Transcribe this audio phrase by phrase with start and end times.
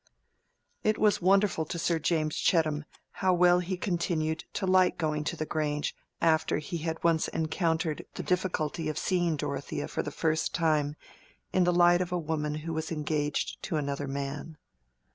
[0.83, 5.35] It was wonderful to Sir James Chettam how well he continued to like going to
[5.35, 10.55] the Grange after he had once encountered the difficulty of seeing Dorothea for the first
[10.55, 10.95] time
[11.53, 14.57] in the light of a woman who was engaged to another man.